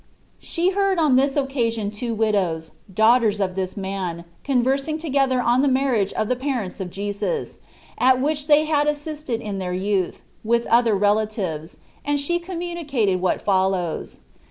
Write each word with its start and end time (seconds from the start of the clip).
She 0.39 0.71
heard 0.71 0.97
on 0.97 1.15
this 1.15 1.35
occasion 1.37 1.91
two 1.91 2.15
widows, 2.15 2.71
daughters 2.91 3.39
of 3.39 3.53
this 3.53 3.77
man, 3.77 4.25
conversing 4.43 4.97
together 4.97 5.39
on 5.39 5.61
the 5.61 5.67
marriage 5.67 6.11
of 6.13 6.27
the 6.27 6.35
parents 6.35 6.79
of 6.79 6.89
Jesus, 6.89 7.59
at 7.99 8.19
which 8.19 8.47
they 8.47 8.65
had 8.65 8.87
assisted 8.87 9.41
in 9.41 9.59
their 9.59 9.73
youth, 9.73 10.23
with 10.43 10.65
other 10.71 10.95
relatives, 10.95 11.77
and 12.03 12.19
she 12.19 12.39
communi 12.39 12.83
cated 12.89 13.19
what 13.19 13.41
follows. 13.43 14.21